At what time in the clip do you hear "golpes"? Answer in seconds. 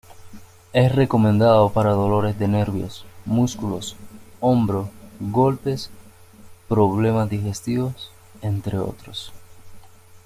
5.19-5.91